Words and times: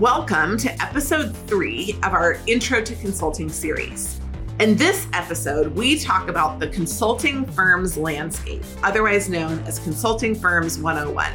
Welcome 0.00 0.58
to 0.58 0.82
episode 0.82 1.34
three 1.46 1.98
of 2.02 2.12
our 2.12 2.38
Intro 2.46 2.82
to 2.82 2.94
Consulting 2.96 3.48
series. 3.48 4.20
In 4.60 4.76
this 4.76 5.06
episode, 5.14 5.74
we 5.74 5.98
talk 5.98 6.28
about 6.28 6.58
the 6.58 6.68
consulting 6.68 7.46
firm's 7.46 7.96
landscape, 7.96 8.62
otherwise 8.82 9.30
known 9.30 9.58
as 9.60 9.78
Consulting 9.78 10.34
Firms 10.34 10.78
101. 10.78 11.32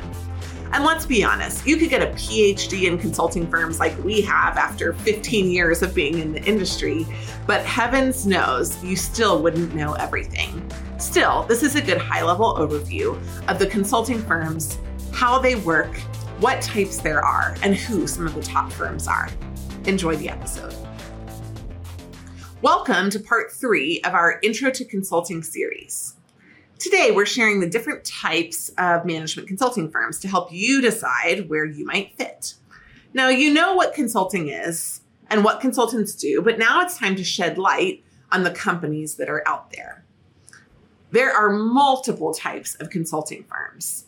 And 0.73 0.83
let's 0.83 1.07
be 1.07 1.23
honest, 1.23 1.65
you 1.65 1.75
could 1.75 1.89
get 1.89 2.03
a 2.03 2.13
PhD 2.13 2.83
in 2.83 2.99
consulting 2.99 3.49
firms 3.49 3.79
like 3.79 3.97
we 4.03 4.21
have 4.21 4.57
after 4.57 4.93
15 4.93 5.49
years 5.49 5.81
of 5.81 5.95
being 5.95 6.19
in 6.19 6.31
the 6.31 6.43
industry, 6.43 7.07
but 7.47 7.65
heavens 7.65 8.27
knows 8.27 8.83
you 8.83 8.95
still 8.95 9.41
wouldn't 9.41 9.73
know 9.73 9.93
everything. 9.93 10.63
Still, 10.99 11.45
this 11.45 11.63
is 11.63 11.75
a 11.75 11.81
good 11.81 11.97
high 11.97 12.23
level 12.23 12.53
overview 12.53 13.19
of 13.49 13.57
the 13.57 13.65
consulting 13.65 14.19
firms, 14.19 14.77
how 15.11 15.39
they 15.39 15.55
work, 15.55 15.99
what 16.41 16.59
types 16.59 16.97
there 16.97 17.23
are, 17.23 17.55
and 17.61 17.75
who 17.75 18.07
some 18.07 18.25
of 18.25 18.33
the 18.33 18.41
top 18.41 18.71
firms 18.71 19.07
are. 19.07 19.29
Enjoy 19.85 20.15
the 20.15 20.27
episode. 20.27 20.73
Welcome 22.63 23.11
to 23.11 23.19
part 23.19 23.51
three 23.51 24.01
of 24.01 24.15
our 24.15 24.39
Intro 24.41 24.71
to 24.71 24.83
Consulting 24.83 25.43
series. 25.43 26.15
Today, 26.79 27.11
we're 27.11 27.27
sharing 27.27 27.59
the 27.59 27.69
different 27.69 28.03
types 28.03 28.69
of 28.79 29.05
management 29.05 29.49
consulting 29.49 29.91
firms 29.91 30.17
to 30.21 30.27
help 30.27 30.51
you 30.51 30.81
decide 30.81 31.47
where 31.47 31.63
you 31.65 31.85
might 31.85 32.17
fit. 32.17 32.55
Now, 33.13 33.29
you 33.29 33.53
know 33.53 33.75
what 33.75 33.93
consulting 33.93 34.49
is 34.49 35.01
and 35.29 35.43
what 35.43 35.61
consultants 35.61 36.15
do, 36.15 36.41
but 36.41 36.57
now 36.57 36.81
it's 36.81 36.97
time 36.97 37.15
to 37.17 37.23
shed 37.23 37.59
light 37.59 38.03
on 38.31 38.41
the 38.41 38.51
companies 38.51 39.17
that 39.17 39.29
are 39.29 39.47
out 39.47 39.73
there. 39.73 40.03
There 41.11 41.31
are 41.31 41.51
multiple 41.51 42.33
types 42.33 42.73
of 42.77 42.89
consulting 42.89 43.43
firms. 43.43 44.05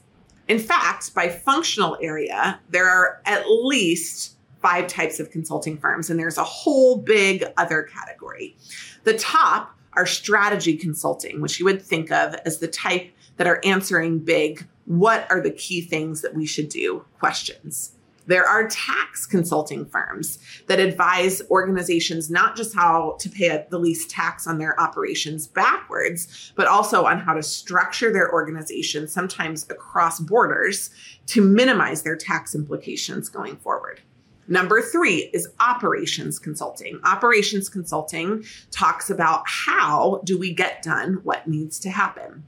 In 0.47 0.59
fact, 0.59 1.13
by 1.13 1.29
functional 1.29 1.97
area, 2.01 2.59
there 2.69 2.87
are 2.87 3.21
at 3.25 3.49
least 3.49 4.35
five 4.61 4.87
types 4.87 5.19
of 5.19 5.29
consulting 5.29 5.77
firms, 5.77 6.09
and 6.09 6.19
there's 6.19 6.37
a 6.37 6.43
whole 6.43 6.97
big 6.97 7.45
other 7.57 7.83
category. 7.83 8.55
The 9.03 9.17
top 9.17 9.75
are 9.93 10.05
strategy 10.05 10.75
consulting, 10.75 11.41
which 11.41 11.59
you 11.59 11.65
would 11.65 11.81
think 11.81 12.11
of 12.11 12.35
as 12.45 12.59
the 12.59 12.67
type 12.67 13.11
that 13.37 13.47
are 13.47 13.61
answering 13.63 14.19
big, 14.19 14.65
what 14.85 15.29
are 15.29 15.41
the 15.41 15.51
key 15.51 15.81
things 15.81 16.21
that 16.21 16.33
we 16.33 16.45
should 16.45 16.69
do 16.69 17.05
questions. 17.19 17.95
There 18.25 18.45
are 18.45 18.67
tax 18.69 19.25
consulting 19.25 19.85
firms 19.85 20.39
that 20.67 20.79
advise 20.79 21.41
organizations 21.49 22.29
not 22.29 22.55
just 22.55 22.73
how 22.73 23.17
to 23.19 23.29
pay 23.29 23.65
the 23.69 23.77
least 23.77 24.09
tax 24.09 24.47
on 24.47 24.57
their 24.57 24.79
operations 24.79 25.47
backwards, 25.47 26.53
but 26.55 26.67
also 26.67 27.05
on 27.05 27.19
how 27.19 27.33
to 27.33 27.43
structure 27.43 28.13
their 28.13 28.31
organization, 28.31 29.07
sometimes 29.07 29.69
across 29.69 30.19
borders, 30.19 30.89
to 31.27 31.41
minimize 31.41 32.03
their 32.03 32.15
tax 32.15 32.55
implications 32.55 33.27
going 33.27 33.57
forward. 33.57 34.01
Number 34.47 34.81
three 34.81 35.29
is 35.33 35.49
operations 35.59 36.37
consulting. 36.37 36.99
Operations 37.05 37.69
consulting 37.69 38.43
talks 38.71 39.09
about 39.09 39.43
how 39.45 40.21
do 40.25 40.37
we 40.37 40.53
get 40.53 40.81
done 40.81 41.19
what 41.23 41.47
needs 41.47 41.79
to 41.79 41.89
happen. 41.89 42.43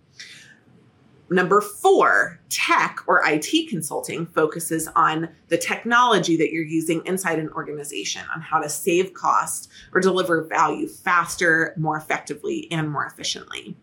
Number 1.29 1.59
four, 1.59 2.39
tech 2.49 2.99
or 3.07 3.21
IT 3.25 3.69
consulting 3.69 4.27
focuses 4.27 4.87
on 4.95 5.29
the 5.47 5.57
technology 5.57 6.37
that 6.37 6.51
you're 6.51 6.63
using 6.63 7.01
inside 7.05 7.39
an 7.39 7.49
organization, 7.49 8.21
on 8.33 8.41
how 8.41 8.59
to 8.59 8.69
save 8.69 9.13
cost 9.13 9.71
or 9.93 10.01
deliver 10.01 10.43
value 10.43 10.87
faster, 10.87 11.73
more 11.77 11.97
effectively, 11.97 12.71
and 12.71 12.91
more 12.91 13.05
efficiently. 13.05 13.75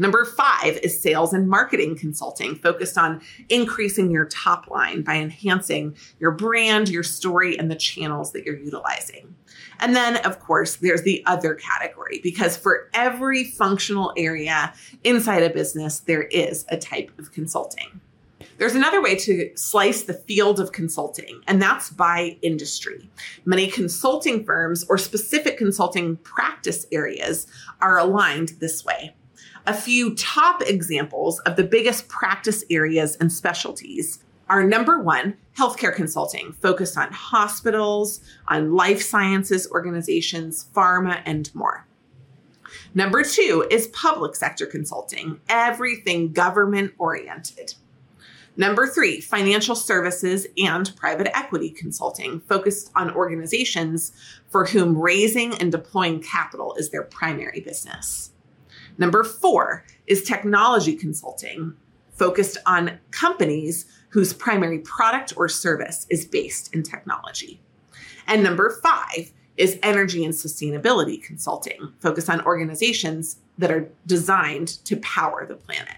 Number 0.00 0.24
five 0.24 0.78
is 0.78 0.98
sales 0.98 1.34
and 1.34 1.46
marketing 1.46 1.94
consulting, 1.94 2.54
focused 2.56 2.96
on 2.96 3.20
increasing 3.50 4.10
your 4.10 4.24
top 4.24 4.66
line 4.70 5.02
by 5.02 5.16
enhancing 5.16 5.94
your 6.18 6.30
brand, 6.30 6.88
your 6.88 7.02
story, 7.02 7.58
and 7.58 7.70
the 7.70 7.76
channels 7.76 8.32
that 8.32 8.46
you're 8.46 8.56
utilizing. 8.56 9.34
And 9.78 9.94
then, 9.94 10.16
of 10.24 10.40
course, 10.40 10.76
there's 10.76 11.02
the 11.02 11.22
other 11.26 11.54
category 11.54 12.18
because 12.22 12.56
for 12.56 12.88
every 12.94 13.44
functional 13.44 14.14
area 14.16 14.72
inside 15.04 15.42
a 15.42 15.50
business, 15.50 16.00
there 16.00 16.22
is 16.22 16.64
a 16.70 16.78
type 16.78 17.10
of 17.18 17.32
consulting. 17.32 18.00
There's 18.56 18.74
another 18.74 19.02
way 19.02 19.16
to 19.16 19.50
slice 19.54 20.04
the 20.04 20.14
field 20.14 20.60
of 20.60 20.72
consulting, 20.72 21.42
and 21.46 21.60
that's 21.60 21.90
by 21.90 22.38
industry. 22.40 23.10
Many 23.44 23.66
consulting 23.66 24.44
firms 24.44 24.82
or 24.88 24.96
specific 24.96 25.58
consulting 25.58 26.16
practice 26.16 26.86
areas 26.90 27.46
are 27.82 27.98
aligned 27.98 28.54
this 28.60 28.82
way 28.82 29.14
a 29.66 29.74
few 29.74 30.14
top 30.14 30.62
examples 30.62 31.38
of 31.40 31.56
the 31.56 31.64
biggest 31.64 32.08
practice 32.08 32.64
areas 32.70 33.16
and 33.16 33.32
specialties 33.32 34.22
are 34.48 34.64
number 34.64 35.00
one, 35.00 35.36
healthcare 35.56 35.94
consulting, 35.94 36.52
focused 36.54 36.98
on 36.98 37.12
hospitals, 37.12 38.20
on 38.48 38.74
life 38.74 39.00
sciences 39.00 39.70
organizations, 39.70 40.66
pharma, 40.74 41.22
and 41.24 41.54
more. 41.54 41.86
Number 42.94 43.22
two 43.22 43.66
is 43.70 43.86
public 43.88 44.34
sector 44.34 44.66
consulting, 44.66 45.40
everything 45.48 46.32
government 46.32 46.92
oriented. 46.98 47.74
Number 48.56 48.86
three, 48.86 49.20
financial 49.20 49.76
services 49.76 50.46
and 50.58 50.94
private 50.96 51.34
equity 51.36 51.70
consulting, 51.70 52.40
focused 52.40 52.90
on 52.96 53.14
organizations 53.14 54.12
for 54.48 54.66
whom 54.66 54.98
raising 54.98 55.54
and 55.54 55.70
deploying 55.70 56.20
capital 56.20 56.74
is 56.74 56.90
their 56.90 57.04
primary 57.04 57.60
business. 57.60 58.32
Number 59.00 59.24
four 59.24 59.82
is 60.06 60.22
technology 60.22 60.94
consulting, 60.94 61.74
focused 62.12 62.58
on 62.66 62.98
companies 63.10 63.86
whose 64.10 64.34
primary 64.34 64.78
product 64.80 65.32
or 65.38 65.48
service 65.48 66.06
is 66.10 66.26
based 66.26 66.74
in 66.74 66.82
technology. 66.82 67.62
And 68.26 68.42
number 68.42 68.78
five 68.82 69.32
is 69.56 69.78
energy 69.82 70.22
and 70.22 70.34
sustainability 70.34 71.22
consulting, 71.22 71.94
focused 72.00 72.28
on 72.28 72.44
organizations 72.44 73.38
that 73.56 73.70
are 73.70 73.88
designed 74.06 74.68
to 74.84 74.98
power 74.98 75.46
the 75.46 75.56
planet. 75.56 75.96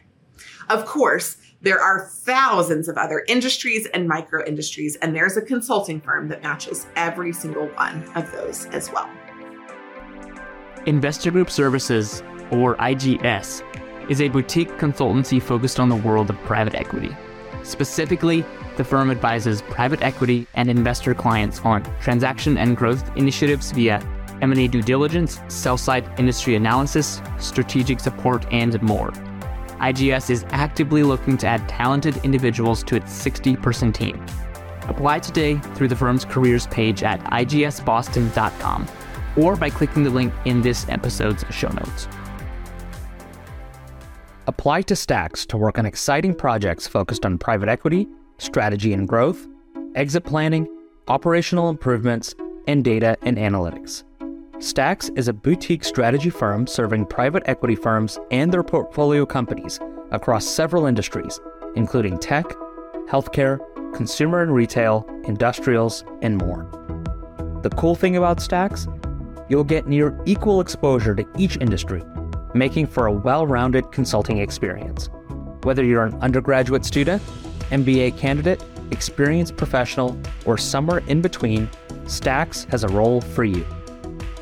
Of 0.70 0.86
course, 0.86 1.38
there 1.60 1.80
are 1.80 2.06
thousands 2.06 2.88
of 2.88 2.96
other 2.96 3.24
industries 3.26 3.86
and 3.86 4.06
micro 4.06 4.46
industries, 4.46 4.94
and 4.96 5.14
there's 5.14 5.36
a 5.36 5.42
consulting 5.42 6.00
firm 6.00 6.28
that 6.28 6.44
matches 6.44 6.86
every 6.94 7.32
single 7.32 7.66
one 7.66 8.04
of 8.14 8.30
those 8.30 8.66
as 8.66 8.92
well. 8.92 9.10
Investor 10.86 11.30
Group 11.32 11.50
Services 11.50 12.22
or 12.52 12.76
IGS, 12.76 13.62
is 14.08 14.20
a 14.20 14.28
boutique 14.28 14.70
consultancy 14.78 15.42
focused 15.42 15.80
on 15.80 15.88
the 15.88 15.96
world 15.96 16.30
of 16.30 16.36
private 16.44 16.74
equity. 16.74 17.16
Specifically, 17.64 18.44
the 18.76 18.84
firm 18.84 19.10
advises 19.10 19.62
private 19.62 20.02
equity 20.02 20.46
and 20.54 20.68
investor 20.68 21.14
clients 21.14 21.60
on 21.60 21.82
transaction 22.00 22.58
and 22.58 22.76
growth 22.76 23.10
initiatives 23.16 23.72
via 23.72 24.00
M&A 24.40 24.66
due 24.66 24.82
diligence, 24.82 25.40
sell-side 25.48 26.08
industry 26.18 26.56
analysis, 26.56 27.22
strategic 27.38 28.00
support, 28.00 28.44
and 28.52 28.80
more. 28.82 29.10
IGS 29.80 30.30
is 30.30 30.44
actively 30.50 31.02
looking 31.02 31.36
to 31.38 31.46
add 31.46 31.68
talented 31.68 32.16
individuals 32.24 32.82
to 32.84 32.96
its 32.96 33.12
60-person 33.24 33.92
team. 33.92 34.24
Apply 34.88 35.20
today 35.20 35.58
through 35.74 35.88
the 35.88 35.96
firm's 35.96 36.24
careers 36.24 36.66
page 36.66 37.02
at 37.02 37.20
igsboston.com 37.24 38.86
or 39.36 39.56
by 39.56 39.70
clicking 39.70 40.02
the 40.02 40.10
link 40.10 40.32
in 40.44 40.60
this 40.60 40.88
episode's 40.88 41.44
show 41.50 41.68
notes. 41.68 42.08
Apply 44.48 44.82
to 44.82 44.94
Stax 44.94 45.46
to 45.46 45.56
work 45.56 45.78
on 45.78 45.86
exciting 45.86 46.34
projects 46.34 46.88
focused 46.88 47.24
on 47.24 47.38
private 47.38 47.68
equity, 47.68 48.08
strategy 48.38 48.92
and 48.92 49.06
growth, 49.06 49.46
exit 49.94 50.24
planning, 50.24 50.66
operational 51.06 51.68
improvements, 51.68 52.34
and 52.66 52.82
data 52.82 53.16
and 53.22 53.36
analytics. 53.36 54.02
Stax 54.54 55.16
is 55.16 55.28
a 55.28 55.32
boutique 55.32 55.84
strategy 55.84 56.28
firm 56.28 56.66
serving 56.66 57.06
private 57.06 57.44
equity 57.46 57.76
firms 57.76 58.18
and 58.32 58.52
their 58.52 58.64
portfolio 58.64 59.24
companies 59.24 59.78
across 60.10 60.44
several 60.44 60.86
industries, 60.86 61.38
including 61.76 62.18
tech, 62.18 62.46
healthcare, 63.08 63.60
consumer 63.94 64.42
and 64.42 64.52
retail, 64.52 65.06
industrials, 65.22 66.04
and 66.20 66.38
more. 66.38 66.68
The 67.62 67.70
cool 67.70 67.94
thing 67.94 68.16
about 68.16 68.38
Stax? 68.38 68.88
You'll 69.48 69.62
get 69.62 69.86
near 69.86 70.20
equal 70.24 70.60
exposure 70.60 71.14
to 71.14 71.24
each 71.38 71.56
industry 71.58 72.02
making 72.54 72.86
for 72.86 73.06
a 73.06 73.12
well 73.12 73.46
rounded 73.46 73.90
consulting 73.92 74.38
experience. 74.38 75.08
Whether 75.62 75.84
you're 75.84 76.04
an 76.04 76.14
undergraduate 76.20 76.84
student, 76.84 77.22
MBA 77.70 78.18
candidate, 78.18 78.62
experienced 78.90 79.56
professional, 79.56 80.18
or 80.44 80.58
somewhere 80.58 81.02
in 81.06 81.20
between, 81.20 81.68
Stax 82.04 82.68
has 82.70 82.84
a 82.84 82.88
role 82.88 83.20
for 83.20 83.44
you. 83.44 83.64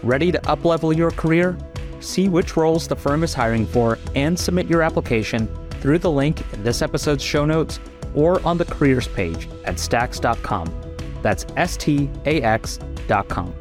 Ready 0.02 0.32
to 0.32 0.38
uplevel 0.40 0.96
your 0.96 1.10
career? 1.10 1.56
See 2.00 2.28
which 2.28 2.56
roles 2.56 2.88
the 2.88 2.96
firm 2.96 3.22
is 3.22 3.34
hiring 3.34 3.66
for 3.66 3.98
and 4.14 4.38
submit 4.38 4.68
your 4.68 4.82
application 4.82 5.48
through 5.80 5.98
the 5.98 6.10
link 6.10 6.40
in 6.52 6.62
this 6.62 6.82
episode's 6.82 7.22
show 7.22 7.44
notes 7.44 7.78
or 8.14 8.44
on 8.46 8.58
the 8.58 8.64
careers 8.64 9.08
page 9.08 9.48
at 9.64 9.76
stax.com. 9.76 10.72
That's 11.22 11.46
S 11.56 11.76
T 11.76 12.10
A 12.24 12.42
X.com. 12.42 13.54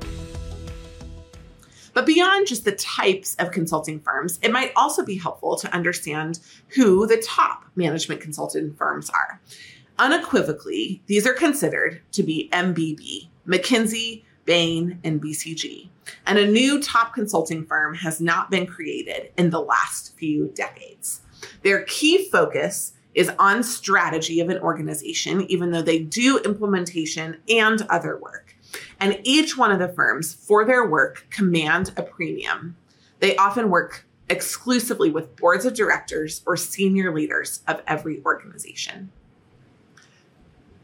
But 1.99 2.05
beyond 2.05 2.47
just 2.47 2.63
the 2.63 2.71
types 2.71 3.35
of 3.39 3.51
consulting 3.51 3.99
firms, 3.99 4.39
it 4.41 4.53
might 4.53 4.71
also 4.77 5.03
be 5.03 5.17
helpful 5.17 5.57
to 5.57 5.75
understand 5.75 6.39
who 6.69 7.05
the 7.05 7.17
top 7.17 7.65
management 7.75 8.21
consulting 8.21 8.73
firms 8.75 9.09
are. 9.09 9.41
Unequivocally, 9.97 11.01
these 11.07 11.27
are 11.27 11.33
considered 11.33 12.01
to 12.13 12.23
be 12.23 12.47
MBB, 12.53 13.27
McKinsey, 13.45 14.23
Bain, 14.45 15.01
and 15.03 15.21
BCG. 15.21 15.89
And 16.25 16.37
a 16.37 16.47
new 16.47 16.81
top 16.81 17.13
consulting 17.13 17.65
firm 17.65 17.95
has 17.95 18.21
not 18.21 18.49
been 18.49 18.65
created 18.65 19.33
in 19.37 19.49
the 19.49 19.59
last 19.59 20.15
few 20.15 20.53
decades. 20.55 21.19
Their 21.63 21.83
key 21.83 22.29
focus 22.29 22.93
is 23.13 23.29
on 23.37 23.61
strategy 23.61 24.39
of 24.39 24.47
an 24.47 24.59
organization, 24.59 25.41
even 25.51 25.71
though 25.71 25.81
they 25.81 25.99
do 25.99 26.37
implementation 26.37 27.35
and 27.49 27.81
other 27.89 28.17
work. 28.17 28.48
And 28.99 29.19
each 29.23 29.57
one 29.57 29.71
of 29.71 29.79
the 29.79 29.87
firms, 29.87 30.33
for 30.33 30.65
their 30.65 30.85
work, 30.85 31.25
command 31.29 31.93
a 31.95 32.03
premium. 32.03 32.75
They 33.19 33.35
often 33.37 33.69
work 33.69 34.05
exclusively 34.29 35.09
with 35.09 35.35
boards 35.35 35.65
of 35.65 35.73
directors 35.73 36.41
or 36.45 36.57
senior 36.57 37.13
leaders 37.13 37.61
of 37.67 37.81
every 37.87 38.21
organization. 38.25 39.11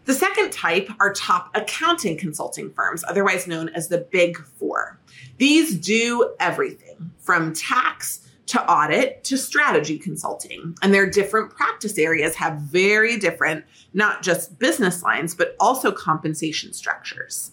The 0.06 0.14
second 0.14 0.52
type 0.52 0.90
are 1.00 1.12
top 1.14 1.50
accounting 1.56 2.18
consulting 2.18 2.72
firms, 2.72 3.04
otherwise 3.08 3.48
known 3.48 3.70
as 3.70 3.88
the 3.88 3.98
Big 3.98 4.38
Four. 4.38 5.00
These 5.38 5.76
do 5.80 6.36
everything 6.40 7.12
from 7.20 7.54
tax 7.54 8.22
to 8.48 8.72
audit 8.72 9.24
to 9.24 9.38
strategy 9.38 9.98
consulting. 9.98 10.76
And 10.84 10.94
their 10.94 11.10
different 11.10 11.50
practice 11.50 11.98
areas 11.98 12.36
have 12.36 12.60
very 12.60 13.18
different, 13.18 13.66
not 13.94 14.22
just 14.22 14.60
business 14.60 15.02
lines, 15.02 15.34
but 15.34 15.56
also 15.60 15.92
compensation 15.92 16.72
structures. 16.72 17.52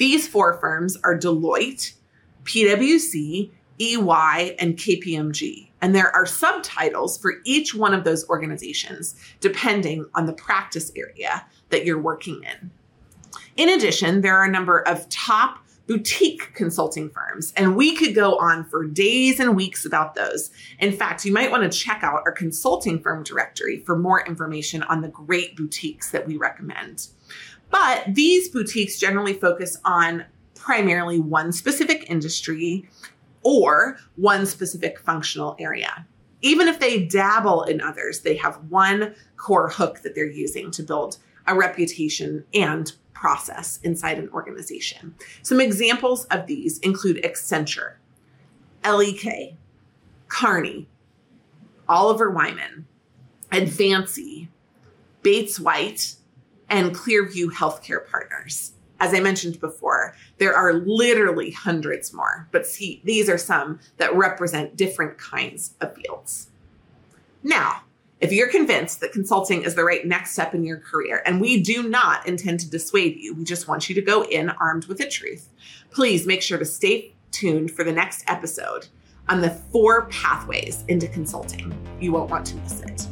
These 0.00 0.26
four 0.26 0.54
firms 0.54 0.96
are 1.04 1.14
Deloitte, 1.14 1.92
PwC, 2.44 3.50
EY, 3.78 4.56
and 4.58 4.78
KPMG. 4.78 5.68
And 5.82 5.94
there 5.94 6.10
are 6.16 6.24
subtitles 6.24 7.18
for 7.18 7.34
each 7.44 7.74
one 7.74 7.92
of 7.92 8.04
those 8.04 8.26
organizations, 8.30 9.14
depending 9.40 10.06
on 10.14 10.24
the 10.24 10.32
practice 10.32 10.90
area 10.96 11.44
that 11.68 11.84
you're 11.84 12.00
working 12.00 12.42
in. 12.44 12.70
In 13.58 13.68
addition, 13.68 14.22
there 14.22 14.38
are 14.38 14.46
a 14.46 14.50
number 14.50 14.78
of 14.88 15.06
top 15.10 15.58
boutique 15.86 16.54
consulting 16.54 17.10
firms, 17.10 17.52
and 17.54 17.76
we 17.76 17.94
could 17.94 18.14
go 18.14 18.38
on 18.38 18.64
for 18.64 18.86
days 18.86 19.38
and 19.38 19.54
weeks 19.54 19.84
about 19.84 20.14
those. 20.14 20.50
In 20.78 20.92
fact, 20.92 21.26
you 21.26 21.32
might 21.32 21.50
want 21.50 21.70
to 21.70 21.78
check 21.78 22.02
out 22.02 22.22
our 22.24 22.32
consulting 22.32 23.02
firm 23.02 23.22
directory 23.22 23.82
for 23.84 23.98
more 23.98 24.24
information 24.26 24.82
on 24.84 25.02
the 25.02 25.08
great 25.08 25.56
boutiques 25.56 26.10
that 26.12 26.26
we 26.26 26.38
recommend. 26.38 27.08
But 27.70 28.04
these 28.08 28.48
boutiques 28.48 28.98
generally 28.98 29.34
focus 29.34 29.78
on 29.84 30.24
primarily 30.54 31.20
one 31.20 31.52
specific 31.52 32.10
industry 32.10 32.88
or 33.42 33.98
one 34.16 34.44
specific 34.44 34.98
functional 34.98 35.56
area. 35.58 36.06
Even 36.42 36.68
if 36.68 36.78
they 36.80 37.04
dabble 37.04 37.62
in 37.64 37.80
others, 37.80 38.20
they 38.20 38.36
have 38.36 38.56
one 38.68 39.14
core 39.36 39.68
hook 39.68 40.00
that 40.00 40.14
they're 40.14 40.26
using 40.26 40.70
to 40.72 40.82
build 40.82 41.18
a 41.46 41.54
reputation 41.54 42.44
and 42.54 42.92
process 43.12 43.78
inside 43.82 44.18
an 44.18 44.30
organization. 44.30 45.14
Some 45.42 45.60
examples 45.60 46.24
of 46.26 46.46
these 46.46 46.78
include 46.78 47.22
Accenture, 47.22 47.94
LEK, 48.84 49.54
Kearney, 50.28 50.88
Oliver 51.88 52.30
Wyman, 52.30 52.86
Advancy, 53.52 54.48
Bates 55.22 55.60
White, 55.60 56.14
and 56.70 56.94
Clearview 56.94 57.52
Healthcare 57.52 58.08
Partners 58.08 58.72
as 59.00 59.14
I 59.14 59.20
mentioned 59.20 59.58
before, 59.60 60.14
there 60.36 60.54
are 60.54 60.74
literally 60.74 61.50
hundreds 61.50 62.12
more, 62.12 62.46
but 62.52 62.66
see, 62.66 63.00
these 63.02 63.28
are 63.30 63.38
some 63.38 63.80
that 63.96 64.14
represent 64.14 64.76
different 64.76 65.16
kinds 65.16 65.74
of 65.80 65.94
fields. 65.96 66.50
Now, 67.42 67.82
if 68.20 68.30
you're 68.30 68.50
convinced 68.50 69.00
that 69.00 69.12
consulting 69.12 69.62
is 69.62 69.74
the 69.74 69.84
right 69.84 70.06
next 70.06 70.32
step 70.32 70.54
in 70.54 70.64
your 70.64 70.76
career, 70.76 71.22
and 71.24 71.40
we 71.40 71.62
do 71.62 71.88
not 71.88 72.28
intend 72.28 72.60
to 72.60 72.70
dissuade 72.70 73.16
you, 73.18 73.34
we 73.34 73.44
just 73.44 73.66
want 73.66 73.88
you 73.88 73.94
to 73.94 74.02
go 74.02 74.24
in 74.24 74.50
armed 74.50 74.84
with 74.84 74.98
the 74.98 75.08
truth, 75.08 75.48
please 75.90 76.26
make 76.26 76.42
sure 76.42 76.58
to 76.58 76.66
stay 76.66 77.14
tuned 77.30 77.70
for 77.70 77.82
the 77.82 77.92
next 77.92 78.22
episode 78.26 78.88
on 79.30 79.40
the 79.40 79.48
four 79.48 80.06
pathways 80.06 80.84
into 80.88 81.08
consulting. 81.08 81.72
You 81.98 82.12
won't 82.12 82.30
want 82.30 82.44
to 82.48 82.56
miss 82.56 82.82
it. 82.82 83.06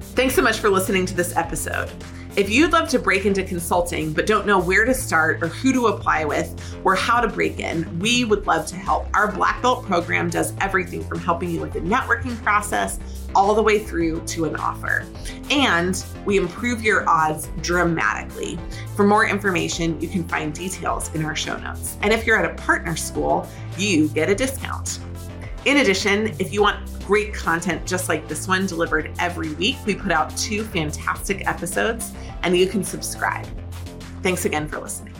Thanks 0.00 0.34
so 0.34 0.42
much 0.42 0.58
for 0.58 0.68
listening 0.68 1.06
to 1.06 1.14
this 1.14 1.36
episode. 1.36 1.92
If 2.38 2.48
you'd 2.48 2.70
love 2.70 2.88
to 2.90 3.00
break 3.00 3.26
into 3.26 3.42
consulting 3.42 4.12
but 4.12 4.24
don't 4.24 4.46
know 4.46 4.60
where 4.60 4.84
to 4.84 4.94
start 4.94 5.42
or 5.42 5.48
who 5.48 5.72
to 5.72 5.88
apply 5.88 6.24
with 6.24 6.78
or 6.84 6.94
how 6.94 7.20
to 7.20 7.26
break 7.26 7.58
in, 7.58 7.98
we 7.98 8.24
would 8.24 8.46
love 8.46 8.64
to 8.66 8.76
help. 8.76 9.08
Our 9.12 9.32
Black 9.32 9.60
Belt 9.60 9.84
program 9.84 10.30
does 10.30 10.54
everything 10.60 11.02
from 11.02 11.18
helping 11.18 11.50
you 11.50 11.60
with 11.60 11.72
the 11.72 11.80
networking 11.80 12.40
process 12.44 13.00
all 13.34 13.56
the 13.56 13.62
way 13.62 13.80
through 13.80 14.20
to 14.26 14.44
an 14.44 14.54
offer. 14.54 15.04
And 15.50 16.00
we 16.24 16.36
improve 16.36 16.80
your 16.80 17.08
odds 17.08 17.48
dramatically. 17.60 18.56
For 18.94 19.04
more 19.04 19.26
information, 19.26 20.00
you 20.00 20.06
can 20.06 20.22
find 20.28 20.54
details 20.54 21.12
in 21.16 21.24
our 21.24 21.34
show 21.34 21.56
notes. 21.56 21.96
And 22.02 22.12
if 22.12 22.24
you're 22.24 22.38
at 22.38 22.48
a 22.48 22.54
partner 22.54 22.94
school, 22.94 23.48
you 23.76 24.10
get 24.10 24.30
a 24.30 24.34
discount. 24.36 25.00
In 25.68 25.76
addition, 25.76 26.28
if 26.38 26.50
you 26.50 26.62
want 26.62 26.78
great 27.04 27.34
content 27.34 27.86
just 27.86 28.08
like 28.08 28.26
this 28.26 28.48
one 28.48 28.64
delivered 28.64 29.12
every 29.18 29.52
week, 29.56 29.76
we 29.84 29.94
put 29.94 30.10
out 30.10 30.34
two 30.34 30.64
fantastic 30.64 31.46
episodes 31.46 32.10
and 32.42 32.56
you 32.56 32.66
can 32.66 32.82
subscribe. 32.82 33.46
Thanks 34.22 34.46
again 34.46 34.66
for 34.66 34.80
listening. 34.80 35.17